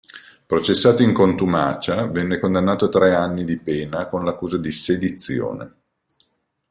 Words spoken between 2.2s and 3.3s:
condannato a tre